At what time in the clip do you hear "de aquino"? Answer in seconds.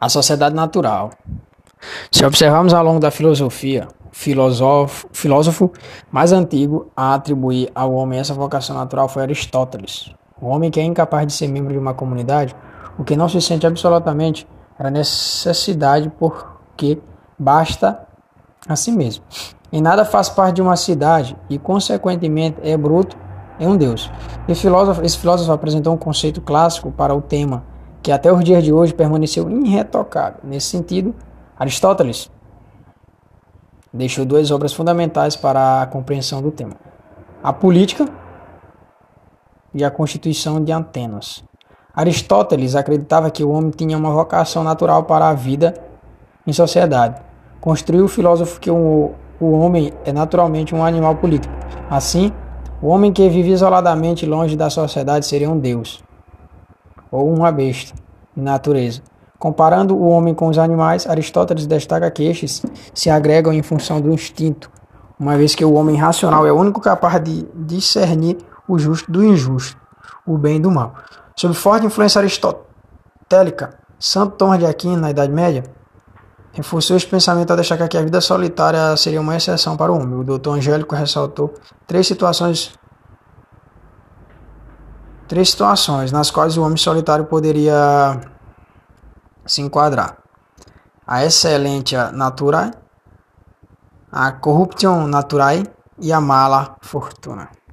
74.58-74.96